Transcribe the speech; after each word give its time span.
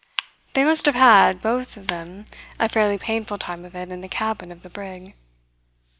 They 0.53 0.63
must 0.65 0.87
have 0.87 0.95
had, 0.95 1.43
both 1.43 1.77
of 1.77 1.85
them, 1.85 2.25
a 2.59 2.67
fairly 2.67 2.97
painful 2.97 3.37
time 3.37 3.63
of 3.63 3.75
it 3.75 3.91
in 3.91 4.01
the 4.01 4.07
cabin 4.09 4.51
of 4.51 4.63
the 4.63 4.69
brig. 4.71 5.13